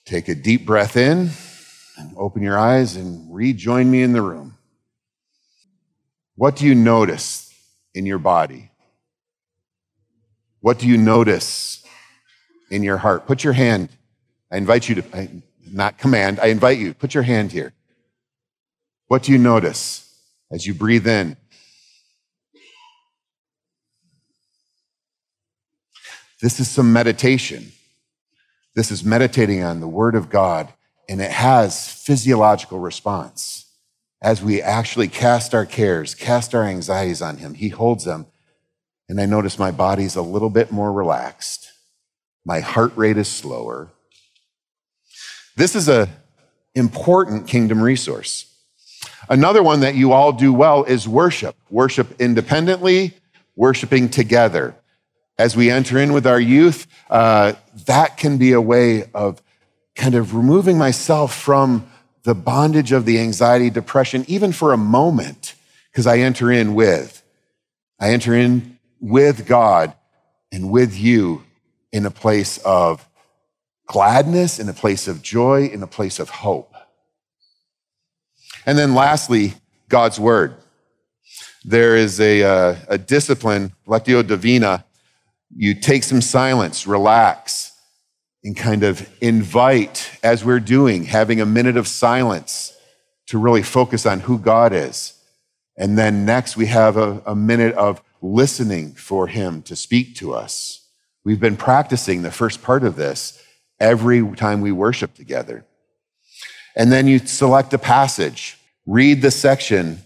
Take 0.06 0.28
a 0.28 0.36
deep 0.36 0.66
breath 0.66 0.98
in 0.98 1.30
and 1.98 2.14
open 2.18 2.42
your 2.42 2.58
eyes 2.58 2.96
and 2.96 3.34
rejoin 3.34 3.90
me 3.90 4.02
in 4.02 4.14
the 4.14 4.22
room. 4.22 4.58
What 6.36 6.56
do 6.56 6.66
you 6.66 6.76
notice 6.76 7.54
in 7.94 8.06
your 8.06 8.18
body? 8.18 8.72
What 10.60 10.80
do 10.80 10.88
you 10.88 10.98
notice 10.98 11.84
in 12.70 12.84
your 12.84 12.98
heart? 12.98 13.28
Put 13.28 13.44
your 13.44 13.54
hand. 13.54 13.90
I 14.52 14.58
invite 14.58 14.90
you 14.90 14.96
to, 14.96 15.18
I, 15.18 15.30
not 15.72 15.98
command, 15.98 16.40
I 16.40 16.48
invite 16.48 16.78
you, 16.78 16.94
put 16.94 17.14
your 17.14 17.24
hand 17.24 17.52
here. 17.52 17.74
What 19.12 19.24
do 19.24 19.34
you 19.34 19.38
notice 19.38 20.10
as 20.54 20.66
you 20.66 20.74
breathe 20.74 21.06
in? 21.06 21.36
This 26.42 26.62
is 26.62 26.70
some 26.70 26.94
meditation. 26.94 27.74
This 28.74 28.90
is 28.90 29.04
meditating 29.04 29.64
on 29.64 29.82
the 29.82 29.88
Word 29.90 30.16
of 30.16 30.30
God, 30.30 30.72
and 31.10 31.20
it 31.20 31.30
has 31.30 31.90
physiological 31.90 32.80
response. 32.80 33.66
As 34.22 34.42
we 34.42 34.62
actually 34.62 35.10
cast 35.10 35.54
our 35.54 35.66
cares, 35.66 36.16
cast 36.16 36.56
our 36.56 36.64
anxieties 36.64 37.22
on 37.22 37.36
Him, 37.36 37.56
He 37.56 37.68
holds 37.68 38.06
them, 38.06 38.28
and 39.10 39.20
I 39.20 39.26
notice 39.26 39.60
my 39.60 39.72
body's 39.72 40.16
a 40.16 40.22
little 40.22 40.50
bit 40.50 40.72
more 40.72 40.94
relaxed. 40.94 41.70
My 42.46 42.62
heart 42.62 42.94
rate 42.96 43.18
is 43.18 43.28
slower. 43.28 43.90
This 45.58 45.76
is 45.76 45.90
an 45.90 46.08
important 46.76 47.50
kingdom 47.50 47.82
resource. 47.82 48.48
Another 49.30 49.64
one 49.64 49.82
that 49.82 49.96
you 49.96 50.12
all 50.12 50.32
do 50.32 50.52
well 50.54 50.84
is 50.84 51.08
worship. 51.08 51.56
Worship 51.70 52.20
independently, 52.20 53.14
worshiping 53.56 54.10
together 54.10 54.76
as 55.42 55.56
we 55.56 55.72
enter 55.72 55.98
in 55.98 56.14
with 56.14 56.28
our 56.28 56.40
youth, 56.40 56.86
uh, 57.10 57.54
that 57.88 58.16
can 58.16 58.38
be 58.38 58.52
a 58.52 58.62
way 58.62 59.06
of 59.14 59.42
kind 59.96 60.14
of 60.14 60.36
removing 60.36 60.78
myself 60.78 61.34
from 61.34 61.90
the 62.24 62.36
bondage 62.36 62.92
of 62.92 63.06
the 63.06 63.18
anxiety, 63.20 63.72
depression, 63.72 64.24
even 64.28 64.52
for 64.52 64.72
a 64.72 64.78
moment, 64.78 65.56
because 65.92 66.06
I 66.06 66.20
enter 66.20 66.52
in 66.52 66.76
with. 66.76 67.24
I 68.00 68.12
enter 68.12 68.36
in 68.36 68.78
with 69.00 69.48
God 69.48 69.96
and 70.52 70.70
with 70.70 70.96
you 70.96 71.44
in 71.92 72.06
a 72.06 72.12
place 72.12 72.60
of 72.60 73.08
gladness, 73.88 74.60
in 74.60 74.70
a 74.70 74.74
place 74.74 75.08
of 75.08 75.24
joy, 75.24 75.66
in 75.66 75.82
a 75.82 75.88
place 75.88 76.20
of 76.20 76.30
hope. 76.30 76.71
And 78.66 78.78
then 78.78 78.94
lastly, 78.94 79.54
God's 79.90 80.20
word. 80.20 80.56
There 81.64 81.96
is 81.96 82.20
a, 82.20 82.44
uh, 82.44 82.76
a 82.88 82.98
discipline, 82.98 83.74
Lectio 83.88 84.26
Divina, 84.26 84.86
you 85.56 85.74
take 85.74 86.04
some 86.04 86.22
silence, 86.22 86.88
relax, 86.88 87.72
and 88.44 88.56
kind 88.56 88.84
of 88.84 89.08
invite, 89.22 90.18
as 90.24 90.44
we're 90.44 90.60
doing, 90.60 91.04
having 91.04 91.42
a 91.42 91.46
minute 91.46 91.78
of 91.78 91.88
silence 91.88 92.76
to 93.28 93.38
really 93.38 93.62
focus 93.62 94.06
on 94.06 94.22
who 94.22 94.40
God 94.40 94.74
is. 94.74 95.14
And 95.78 95.98
then 95.98 96.26
next, 96.26 96.58
we 96.58 96.68
have 96.68 96.98
a, 96.98 97.22
a 97.26 97.36
minute 97.36 97.76
of 97.76 98.02
listening 98.22 98.94
for 98.94 99.28
Him 99.28 99.62
to 99.64 99.76
speak 99.76 100.16
to 100.16 100.34
us. 100.34 100.88
We've 101.24 101.40
been 101.40 101.58
practicing 101.58 102.22
the 102.22 102.32
first 102.32 102.64
part 102.64 102.84
of 102.84 102.96
this 102.96 103.42
every 103.80 104.24
time 104.36 104.62
we 104.62 104.72
worship 104.72 105.14
together. 105.14 105.66
And 106.76 106.92
then 106.92 107.08
you 107.08 107.20
select 107.20 107.74
a 107.74 107.78
passage, 107.78 108.58
read 108.86 109.22
the 109.22 109.32
section 109.32 110.02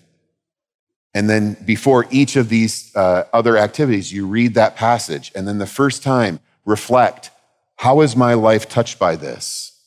and 1.15 1.29
then 1.29 1.53
before 1.65 2.05
each 2.11 2.35
of 2.35 2.49
these 2.49 2.93
uh, 2.93 3.23
other 3.31 3.57
activities, 3.57 4.11
you 4.11 4.27
read 4.27 4.53
that 4.55 4.75
passage. 4.75 5.31
And 5.33 5.47
then 5.47 5.59
the 5.59 5.65
first 5.65 6.03
time, 6.03 6.41
reflect 6.65 7.31
how 7.77 8.01
is 8.01 8.17
my 8.17 8.33
life 8.33 8.67
touched 8.67 8.99
by 8.99 9.15
this? 9.15 9.79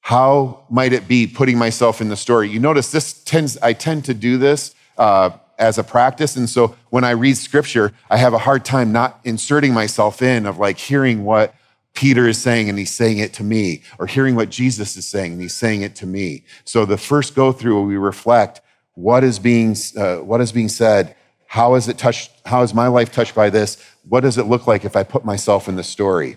How 0.00 0.64
might 0.68 0.92
it 0.92 1.06
be 1.06 1.28
putting 1.28 1.56
myself 1.56 2.00
in 2.00 2.08
the 2.08 2.16
story? 2.16 2.48
You 2.48 2.58
notice 2.58 2.90
this 2.90 3.12
tends, 3.22 3.56
I 3.58 3.72
tend 3.72 4.04
to 4.06 4.14
do 4.14 4.36
this 4.36 4.74
uh, 4.98 5.30
as 5.60 5.78
a 5.78 5.84
practice. 5.84 6.34
And 6.34 6.50
so 6.50 6.74
when 6.88 7.04
I 7.04 7.10
read 7.10 7.36
scripture, 7.36 7.92
I 8.10 8.16
have 8.16 8.34
a 8.34 8.38
hard 8.38 8.64
time 8.64 8.90
not 8.90 9.20
inserting 9.22 9.72
myself 9.72 10.22
in 10.22 10.44
of 10.44 10.58
like 10.58 10.78
hearing 10.78 11.24
what 11.24 11.54
Peter 11.94 12.28
is 12.28 12.38
saying 12.38 12.68
and 12.68 12.78
he's 12.78 12.90
saying 12.90 13.18
it 13.18 13.32
to 13.34 13.44
me, 13.44 13.82
or 13.98 14.06
hearing 14.06 14.34
what 14.34 14.48
Jesus 14.48 14.96
is 14.96 15.06
saying 15.06 15.32
and 15.32 15.40
he's 15.40 15.54
saying 15.54 15.82
it 15.82 15.94
to 15.96 16.06
me. 16.06 16.44
So 16.64 16.84
the 16.84 16.96
first 16.96 17.34
go 17.34 17.52
through, 17.52 17.82
we 17.84 17.96
reflect 17.96 18.60
what 18.94 19.24
is 19.24 19.38
being, 19.38 19.76
uh, 19.96 20.16
what 20.18 20.40
is 20.40 20.52
being 20.52 20.68
said? 20.68 21.14
How 21.46 21.74
is 21.74 21.88
it 21.88 21.98
touched? 21.98 22.30
How 22.46 22.62
is 22.62 22.72
my 22.72 22.86
life 22.86 23.10
touched 23.10 23.34
by 23.34 23.50
this? 23.50 23.76
What 24.08 24.20
does 24.20 24.38
it 24.38 24.46
look 24.46 24.66
like 24.66 24.84
if 24.84 24.94
I 24.94 25.02
put 25.02 25.24
myself 25.24 25.68
in 25.68 25.76
the 25.76 25.82
story? 25.82 26.36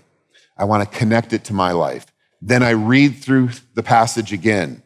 I 0.57 0.65
want 0.65 0.89
to 0.89 0.97
connect 0.97 1.33
it 1.33 1.43
to 1.45 1.53
my 1.53 1.71
life. 1.71 2.07
Then 2.41 2.63
I 2.63 2.71
read 2.71 3.17
through 3.17 3.49
the 3.75 3.83
passage 3.83 4.33
again. 4.33 4.81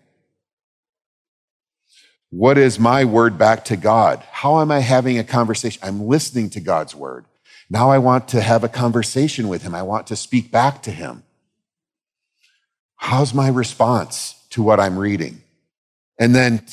What 2.29 2.57
is 2.57 2.77
my 2.77 3.05
word 3.05 3.38
back 3.38 3.65
to 3.65 3.77
God? 3.77 4.21
How 4.29 4.59
am 4.59 4.69
I 4.69 4.79
having 4.79 5.17
a 5.17 5.24
conversation? 5.24 5.81
I'm 5.83 6.07
listening 6.07 6.50
to 6.51 6.59
God's 6.59 6.93
word. 6.93 7.25
Now 7.69 7.89
I 7.89 7.97
want 7.97 8.29
to 8.29 8.41
have 8.41 8.63
a 8.63 8.69
conversation 8.69 9.47
with 9.47 9.62
him. 9.63 9.75
I 9.75 9.83
want 9.83 10.07
to 10.07 10.15
speak 10.15 10.51
back 10.51 10.81
to 10.83 10.91
him. 10.91 11.24
How's 12.95 13.33
my 13.33 13.50
response 13.50 14.36
to 14.51 14.63
what 14.63 14.79
I'm 14.79 14.97
reading? 14.97 15.43
And 16.19 16.33
then 16.33 16.65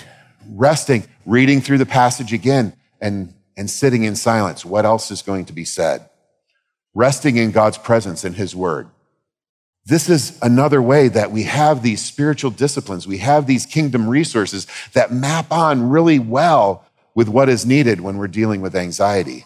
resting, 0.49 1.05
reading 1.27 1.61
through 1.61 1.79
the 1.79 1.87
passage 1.87 2.33
again, 2.33 2.75
and, 3.01 3.35
and 3.57 3.69
sitting 3.69 4.05
in 4.05 4.17
silence. 4.17 4.65
What 4.65 4.87
else 4.87 5.11
is 5.11 5.21
going 5.21 5.45
to 5.47 5.53
be 5.53 5.65
said? 5.65 6.09
Resting 6.95 7.37
in 7.37 7.51
God's 7.51 7.77
presence 7.77 8.25
and 8.25 8.37
His 8.37 8.55
Word. 8.55 8.89
This 9.85 10.09
is 10.09 10.39
another 10.41 10.81
way 10.81 11.09
that 11.09 11.31
we 11.31 11.43
have 11.43 11.83
these 11.83 12.03
spiritual 12.03 12.51
disciplines, 12.51 13.07
we 13.07 13.19
have 13.19 13.47
these 13.47 13.67
kingdom 13.67 14.09
resources 14.09 14.67
that 14.95 15.13
map 15.13 15.53
on 15.53 15.91
really 15.91 16.19
well 16.19 16.87
with 17.15 17.29
what 17.29 17.51
is 17.51 17.67
needed 17.67 18.01
when 18.01 18.17
we're 18.17 18.29
dealing 18.29 18.63
with 18.63 18.75
anxiety. 18.75 19.45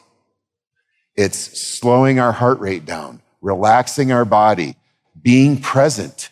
It's 1.19 1.59
slowing 1.61 2.21
our 2.21 2.31
heart 2.31 2.61
rate 2.61 2.87
down, 2.87 3.23
relaxing 3.41 4.13
our 4.13 4.25
body, 4.25 4.77
being 5.21 5.61
present 5.61 6.31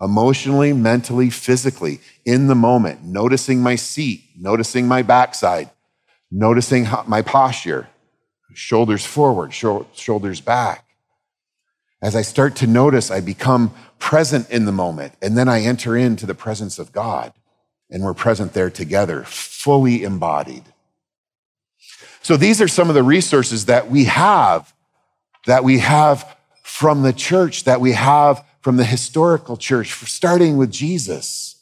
emotionally, 0.00 0.72
mentally, 0.72 1.28
physically, 1.28 2.00
in 2.24 2.46
the 2.46 2.54
moment, 2.54 3.04
noticing 3.04 3.60
my 3.60 3.76
seat, 3.76 4.22
noticing 4.38 4.88
my 4.88 5.02
backside, 5.02 5.68
noticing 6.30 6.88
my 7.06 7.20
posture, 7.20 7.88
shoulders 8.54 9.04
forward, 9.04 9.52
shoulders 9.52 10.40
back. 10.40 10.86
As 12.02 12.16
I 12.16 12.22
start 12.22 12.56
to 12.56 12.66
notice, 12.66 13.10
I 13.10 13.20
become 13.20 13.74
present 13.98 14.48
in 14.48 14.64
the 14.64 14.72
moment, 14.72 15.12
and 15.20 15.36
then 15.36 15.50
I 15.50 15.60
enter 15.60 15.94
into 15.94 16.24
the 16.24 16.34
presence 16.34 16.78
of 16.78 16.90
God, 16.90 17.34
and 17.90 18.02
we're 18.02 18.14
present 18.14 18.54
there 18.54 18.70
together, 18.70 19.24
fully 19.24 20.04
embodied. 20.04 20.64
So 22.22 22.36
these 22.36 22.62
are 22.62 22.68
some 22.68 22.88
of 22.88 22.94
the 22.94 23.02
resources 23.02 23.66
that 23.66 23.90
we 23.90 24.04
have, 24.04 24.72
that 25.46 25.64
we 25.64 25.78
have 25.78 26.36
from 26.62 27.02
the 27.02 27.12
church, 27.12 27.64
that 27.64 27.80
we 27.80 27.92
have 27.92 28.44
from 28.60 28.76
the 28.76 28.84
historical 28.84 29.56
church, 29.56 29.92
starting 30.08 30.56
with 30.56 30.70
Jesus. 30.70 31.56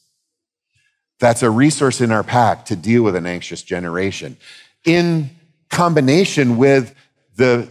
That's 1.18 1.42
a 1.42 1.50
resource 1.50 2.00
in 2.00 2.12
our 2.12 2.22
pack 2.22 2.66
to 2.66 2.76
deal 2.76 3.02
with 3.02 3.16
an 3.16 3.26
anxious 3.26 3.62
generation. 3.62 4.36
In 4.84 5.30
combination 5.70 6.58
with 6.58 6.94
the 7.36 7.68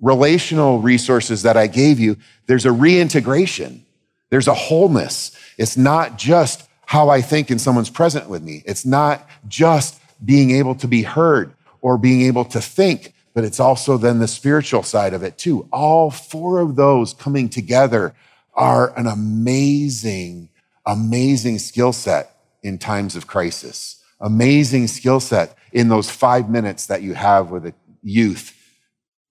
relational 0.00 0.80
resources 0.80 1.42
that 1.42 1.56
I 1.56 1.66
gave 1.66 1.98
you, 1.98 2.16
there's 2.46 2.66
a 2.66 2.72
reintegration. 2.72 3.84
There's 4.30 4.48
a 4.48 4.54
wholeness. 4.54 5.36
It's 5.58 5.76
not 5.76 6.16
just 6.16 6.68
how 6.86 7.08
I 7.08 7.22
think 7.22 7.50
and 7.50 7.60
someone's 7.60 7.90
present 7.90 8.28
with 8.28 8.42
me. 8.42 8.62
It's 8.66 8.86
not 8.86 9.28
just 9.48 10.00
being 10.24 10.52
able 10.52 10.76
to 10.76 10.86
be 10.86 11.02
heard 11.02 11.54
or 11.84 11.98
being 11.98 12.22
able 12.22 12.46
to 12.46 12.62
think, 12.62 13.12
but 13.34 13.44
it's 13.44 13.60
also 13.60 13.98
then 13.98 14.18
the 14.18 14.26
spiritual 14.26 14.82
side 14.82 15.12
of 15.12 15.22
it 15.22 15.36
too. 15.36 15.68
All 15.70 16.10
four 16.10 16.60
of 16.60 16.76
those 16.76 17.12
coming 17.12 17.50
together 17.50 18.14
are 18.54 18.98
an 18.98 19.06
amazing, 19.06 20.48
amazing 20.86 21.58
skill 21.58 21.92
set 21.92 22.36
in 22.62 22.78
times 22.78 23.16
of 23.16 23.26
crisis. 23.26 24.02
Amazing 24.18 24.86
skill 24.86 25.20
set 25.20 25.58
in 25.72 25.88
those 25.88 26.08
five 26.08 26.48
minutes 26.48 26.86
that 26.86 27.02
you 27.02 27.12
have 27.12 27.50
with 27.50 27.66
a 27.66 27.74
youth 28.02 28.56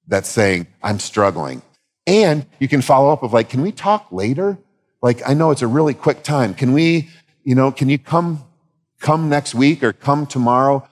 that's 0.08 0.30
saying, 0.30 0.68
I'm 0.84 1.00
struggling. 1.00 1.64
And 2.06 2.46
you 2.60 2.68
can 2.68 2.84
follow 2.84 3.12
up 3.12 3.24
of 3.24 3.34
like, 3.34 3.50
can 3.50 3.64
we 3.64 3.72
talk 3.72 4.12
later? 4.12 4.60
Like, 5.02 5.28
I 5.28 5.34
know 5.34 5.50
it's 5.50 5.64
a 5.64 5.68
really 5.68 5.96
quick 5.96 6.22
time. 6.22 6.54
Can 6.54 6.72
we, 6.74 7.10
you 7.44 7.56
know, 7.56 7.72
can 7.72 7.90
you 7.90 7.98
come, 7.98 8.44
come 9.00 9.28
next 9.28 9.56
week 9.56 9.82
or 9.82 9.92
come 9.92 10.28
tomorrow 10.28 10.88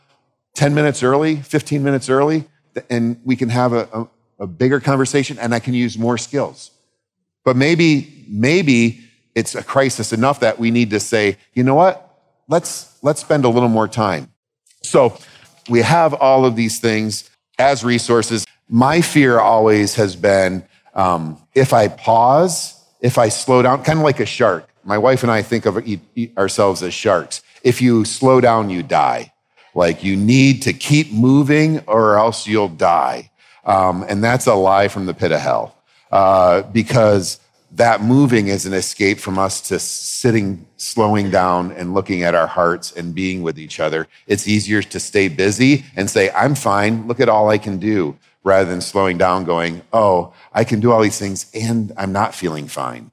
10 0.55 0.74
minutes 0.74 1.03
early, 1.03 1.38
15 1.38 1.84
minutes 1.84 2.10
early, 2.10 2.46
and 2.89 3.20
we 3.24 3.36
can 3.36 3.50
have 3.50 3.74
a, 3.74 3.88
a, 3.93 4.08
a 4.43 4.48
bigger 4.48 4.79
conversation 4.79 5.38
and 5.39 5.53
I 5.53 5.60
can 5.60 5.74
use 5.74 5.98
more 5.98 6.17
skills. 6.17 6.72
But 7.43 7.55
maybe, 7.55 8.25
maybe 8.27 9.01
it's 9.36 9.55
a 9.55 9.63
crisis 9.63 10.13
enough 10.13 10.41
that 10.41 10.60
we 10.60 10.72
need 10.72 10.89
to 10.91 11.00
say, 11.00 11.38
you 11.53 11.63
know 11.63 11.75
what? 11.75 12.08
Let's, 12.48 12.98
let's 13.01 13.22
spend 13.22 13.46
a 13.46 13.50
little 13.50 13.70
more 13.70 13.88
time. 13.88 14.31
So 14.84 15.17
we 15.70 15.81
have 15.81 16.13
all 16.13 16.46
of 16.46 16.55
these 16.55 16.79
things 16.79 17.29
as 17.58 17.84
resources. 17.84 18.46
My 18.67 19.01
fear 19.01 19.39
always 19.39 19.96
has 19.96 20.15
been 20.15 20.65
um, 20.93 21.41
if 21.55 21.74
I 21.74 21.88
pause, 21.88 22.75
if 23.00 23.17
I 23.17 23.29
slow 23.29 23.62
down, 23.62 23.84
kind 23.84 24.00
of 24.00 24.03
like 24.03 24.20
a 24.20 24.25
shark. 24.25 24.70
My 24.84 24.98
wife 24.98 25.24
and 25.24 25.31
I 25.31 25.41
think 25.41 25.65
of 25.65 25.84
ourselves 26.38 26.84
as 26.84 26.93
sharks. 26.93 27.41
If 27.63 27.81
you 27.81 28.03
slow 28.03 28.41
down, 28.41 28.70
you 28.70 28.84
die. 28.84 29.30
Like 29.74 30.04
you 30.04 30.16
need 30.16 30.63
to 30.63 30.74
keep 30.74 31.12
moving 31.12 31.80
or 31.88 32.18
else 32.18 32.48
you'll 32.48 32.68
die. 32.68 33.32
Um, 33.63 34.04
and 34.08 34.24
that's 34.24 34.48
a 34.48 34.54
lie 34.54 34.88
from 34.88 35.06
the 35.06 35.13
pit 35.13 35.32
of 35.32 35.40
hell 35.40 35.75
uh, 36.12 36.63
because 36.63 37.40
that 37.74 38.01
moving 38.01 38.48
is 38.48 38.66
an 38.66 38.74
escape 38.74 39.20
from 39.20 39.40
us 39.40 39.62
to 39.70 39.80
sitting, 39.80 40.66
slowing 40.78 41.30
down 41.30 41.72
and 41.72 41.94
looking 41.94 42.24
at 42.24 42.36
our 42.36 42.48
hearts 42.48 42.92
and 42.92 43.16
being 43.16 43.44
with 43.44 43.58
each 43.58 43.80
other. 43.80 44.08
It's 44.28 44.48
easier 44.48 44.82
to 44.82 45.00
stay 45.00 45.30
busy 45.30 45.86
and 45.96 46.10
say, 46.10 46.32
I'm 46.32 46.56
fine. 46.56 47.08
Look 47.08 47.20
at 47.20 47.30
all 47.30 47.50
I 47.50 47.58
can 47.58 47.78
do 47.78 48.18
rather 48.44 48.70
than 48.70 48.82
slowing 48.82 49.18
down 49.18 49.46
going, 49.46 49.84
Oh, 49.94 50.34
I 50.51 50.63
can 50.63 50.80
do 50.80 50.92
all 50.92 51.01
these 51.01 51.20
things 51.20 51.50
and 51.54 51.94
I'm 51.96 52.12
not 52.12 52.36
feeling 52.36 52.68
fine 52.68 53.12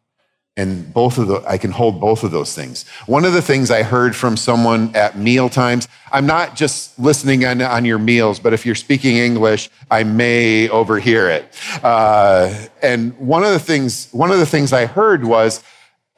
and 0.59 0.93
both 0.93 1.17
of 1.17 1.29
the 1.29 1.43
i 1.47 1.57
can 1.57 1.71
hold 1.71 2.01
both 2.01 2.23
of 2.25 2.31
those 2.31 2.55
things. 2.55 2.87
One 3.07 3.25
of 3.25 3.33
the 3.33 3.41
things 3.41 3.71
i 3.71 3.83
heard 3.83 4.15
from 4.15 4.37
someone 4.37 4.95
at 4.95 5.17
meal 5.17 5.49
times 5.49 5.89
i'm 6.13 6.27
not 6.27 6.57
just 6.57 6.99
listening 6.99 7.47
on, 7.47 7.63
on 7.63 7.85
your 7.85 7.99
meals 7.99 8.39
but 8.39 8.53
if 8.53 8.67
you're 8.67 8.75
speaking 8.75 9.17
english 9.17 9.71
i 9.91 10.03
may 10.03 10.69
overhear 10.69 11.31
it. 11.31 11.45
Uh, 11.83 12.53
and 12.83 13.17
one 13.19 13.45
of 13.45 13.53
the 13.53 13.59
things 13.61 14.09
one 14.13 14.31
of 14.31 14.39
the 14.39 14.47
things 14.47 14.73
i 14.73 14.85
heard 14.85 15.25
was 15.25 15.63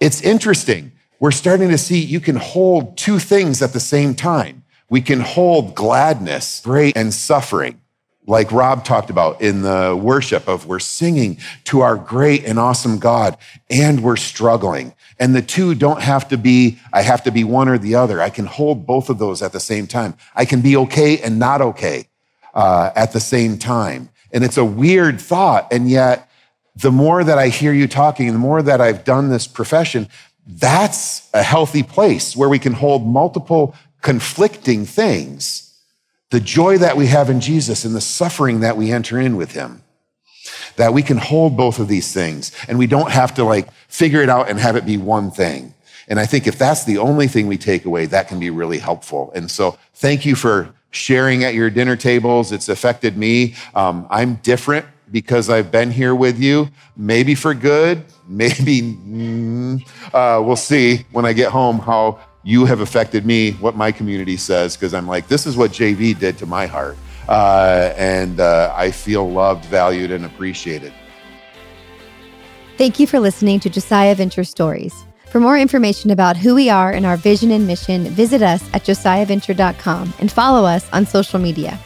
it's 0.01 0.23
interesting. 0.23 0.93
We're 1.21 1.31
starting 1.31 1.69
to 1.69 1.79
see 1.79 2.01
you 2.03 2.21
can 2.21 2.37
hold 2.37 2.97
two 2.97 3.19
things 3.19 3.61
at 3.61 3.75
the 3.75 3.81
same 3.81 4.15
time. 4.15 4.65
We 4.89 5.03
can 5.03 5.21
hold 5.21 5.75
gladness 5.75 6.63
great 6.65 6.97
and 6.97 7.13
suffering 7.13 7.81
like 8.27 8.53
Rob 8.53 8.85
talked 8.85 9.11
about 9.11 9.41
in 9.41 9.63
the 9.63 9.99
worship 10.01 10.47
of 10.47 10.67
we're 10.67 10.79
singing 10.79 11.39
to 11.65 11.81
our 11.81 11.97
great 11.97 12.45
and 12.45 12.59
awesome 12.59 12.99
God 12.99 13.37
and 13.69 14.03
we're 14.03 14.17
struggling. 14.17 14.95
And 15.19 15.35
the 15.35 15.43
two 15.43 15.75
don't 15.75 16.03
have 16.03 16.29
to 16.29 16.39
be, 16.39 16.79
I 16.93 17.03
have 17.03 17.25
to 17.25 17.31
be 17.31 17.45
one 17.45 17.69
or 17.69 17.79
the 17.79 17.95
other. 17.95 18.21
I 18.21 18.31
can 18.31 18.47
hold 18.47 18.87
both 18.87 19.11
of 19.11 19.19
those 19.19 19.43
at 19.43 19.53
the 19.53 19.61
same 19.61 19.87
time. 19.87 20.15
I 20.35 20.45
can 20.45 20.61
be 20.61 20.77
okay 20.77 21.19
and 21.19 21.39
not 21.39 21.61
okay 21.61 22.09
uh, 22.55 22.91
at 22.95 23.13
the 23.13 23.21
same 23.21 23.59
time. 23.59 24.11
And 24.33 24.45
it's 24.45 24.57
a 24.57 24.65
weird 24.65 25.21
thought. 25.21 25.73
And 25.73 25.91
yet, 25.91 26.31
the 26.77 26.93
more 26.93 27.25
that 27.25 27.39
I 27.39 27.49
hear 27.49 27.73
you 27.73 27.89
talking, 27.89 28.33
the 28.33 28.39
more 28.39 28.63
that 28.63 28.81
I've 28.81 29.05
done 29.05 29.29
this 29.29 29.47
profession, 29.47 30.09
that's 30.47 31.29
a 31.35 31.43
healthy 31.43 31.83
place 31.83 32.37
where 32.37 32.49
we 32.49 32.59
can 32.59 32.73
hold 32.73 33.07
multiple 33.07 33.75
conflicting 34.03 34.87
things 34.87 35.70
the 36.31 36.41
joy 36.41 36.79
that 36.79 36.97
we 36.97 37.07
have 37.07 37.29
in 37.29 37.41
Jesus 37.41 37.85
and 37.85 37.95
the 37.95 38.01
suffering 38.01 38.61
that 38.61 38.77
we 38.77 38.91
enter 38.93 39.19
in 39.19 39.37
with 39.37 39.53
him. 39.53 39.83
That 40.77 40.95
we 40.95 41.03
can 41.03 41.19
hold 41.19 41.57
both 41.57 41.79
of 41.79 41.89
these 41.89 42.13
things 42.13 42.53
and 42.69 42.79
we 42.79 42.87
don't 42.87 43.11
have 43.11 43.35
to 43.35 43.45
like 43.45 43.71
figure 43.89 44.23
it 44.23 44.29
out 44.29 44.49
and 44.49 44.59
have 44.59 44.77
it 44.77 44.87
be 44.87 44.97
one 44.97 45.31
thing. 45.31 45.75
And 46.09 46.19
I 46.19 46.27
think 46.27 46.47
if 46.47 46.59
that's 46.59 46.85
the 46.85 46.99
only 46.99 47.29
thing 47.29 47.47
we 47.47 47.59
take 47.59 47.85
away, 47.85 48.07
that 48.07 48.29
can 48.29 48.41
be 48.41 48.51
really 48.51 48.79
helpful. 48.79 49.31
And 49.35 49.51
so 49.51 49.79
thank 49.95 50.25
you 50.25 50.35
for 50.35 50.73
sharing 50.91 51.45
at 51.45 51.55
your 51.55 51.71
dinner 51.71 51.97
tables. 51.97 52.53
It's 52.53 52.69
affected 52.69 53.17
me. 53.17 53.55
Um, 53.75 54.07
I'm 54.11 54.37
different 54.37 54.87
because 55.11 55.51
I've 55.51 55.71
been 55.71 55.91
here 55.91 56.15
with 56.15 56.39
you, 56.39 56.69
maybe 56.97 57.35
for 57.35 57.55
good, 57.55 58.05
maybe 58.29 58.81
mm, 58.81 59.83
uh, 60.15 60.43
we'll 60.43 60.57
see 60.57 61.05
when 61.13 61.25
I 61.25 61.33
get 61.33 61.51
home 61.51 61.79
how 61.79 62.21
you 62.43 62.65
have 62.65 62.81
affected 62.81 63.27
me, 63.27 63.53
what 63.53 63.77
my 63.77 63.93
community 63.93 64.37
says, 64.37 64.77
because 64.77 64.95
I'm 64.95 65.07
like, 65.07 65.29
this 65.29 65.47
is 65.47 65.57
what 65.57 65.71
JV 65.71 66.19
did 66.19 66.39
to 66.39 66.47
my 66.47 66.67
heart. 66.67 66.97
Uh, 67.29 67.93
and 67.97 68.41
uh, 68.41 68.73
I 68.77 68.91
feel 68.91 69.31
loved, 69.31 69.65
valued, 69.67 70.11
and 70.11 70.25
appreciated. 70.25 70.93
Thank 72.77 72.99
you 72.99 73.07
for 73.07 73.21
listening 73.21 73.61
to 73.61 73.71
Josiah 73.71 74.15
Venture 74.15 74.45
Stories. 74.45 75.05
For 75.27 75.39
more 75.39 75.59
information 75.59 76.11
about 76.11 76.37
who 76.37 76.55
we 76.55 76.71
are 76.71 76.91
and 76.91 77.07
our 77.07 77.17
vision 77.17 77.53
and 77.53 77.67
mission, 77.67 78.05
visit 78.05 78.43
us 78.43 78.63
at 78.73 78.83
josiahventure.com 78.83 80.15
and 80.19 80.33
follow 80.33 80.67
us 80.67 80.91
on 80.93 81.07
social 81.07 81.39
media. 81.39 81.79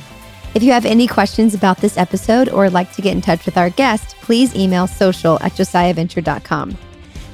If 0.54 0.62
you 0.62 0.70
have 0.70 0.86
any 0.86 1.06
questions 1.08 1.52
about 1.52 1.78
this 1.78 1.98
episode 1.98 2.48
or 2.48 2.62
would 2.62 2.72
like 2.72 2.92
to 2.92 3.02
get 3.02 3.12
in 3.12 3.20
touch 3.20 3.44
with 3.44 3.58
our 3.58 3.70
guest, 3.70 4.16
please 4.22 4.54
email 4.54 4.86
social 4.86 5.42
at 5.42 5.52
josiahventure.com. 5.52 6.78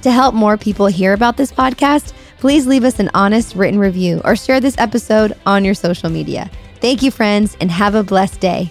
To 0.02 0.10
help 0.10 0.34
more 0.34 0.56
people 0.56 0.86
hear 0.86 1.12
about 1.12 1.36
this 1.36 1.52
podcast, 1.52 2.14
please 2.40 2.66
leave 2.66 2.84
us 2.84 2.98
an 2.98 3.10
honest 3.12 3.54
written 3.54 3.78
review 3.78 4.20
or 4.24 4.34
share 4.34 4.60
this 4.60 4.76
episode 4.78 5.34
on 5.44 5.64
your 5.64 5.74
social 5.74 6.08
media. 6.08 6.50
Thank 6.80 7.02
you, 7.02 7.10
friends, 7.10 7.56
and 7.60 7.70
have 7.70 7.94
a 7.94 8.02
blessed 8.02 8.40
day. 8.40 8.70